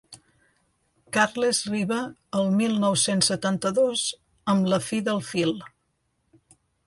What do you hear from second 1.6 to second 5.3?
Riba el mil nou-cents setanta-dos amb «La fi del